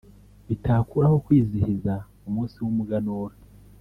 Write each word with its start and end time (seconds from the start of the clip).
bitakuraho 0.47 1.15
kwizihiza 1.25 1.93
umunsi 2.27 2.55
w’umuganura 2.63 3.35